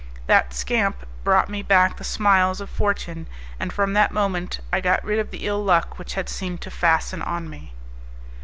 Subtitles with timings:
[0.25, 3.27] That scamp brought me back the smiles of Fortune,
[3.59, 6.71] and from that moment I got rid of the ill luck which had seemed to
[6.71, 7.73] fasten on me.